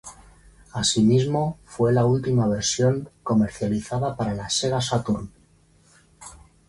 [0.73, 5.31] Asímismo, fue la última versión comercializada para Sega Saturn.